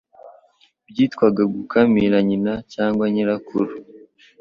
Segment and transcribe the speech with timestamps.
[0.89, 3.71] byitwaga gukamira nyina cyangwa nyirakuru